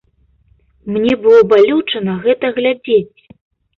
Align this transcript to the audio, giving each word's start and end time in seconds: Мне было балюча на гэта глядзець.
Мне 0.95 1.13
было 1.27 1.43
балюча 1.53 2.03
на 2.07 2.13
гэта 2.27 2.53
глядзець. 2.59 3.21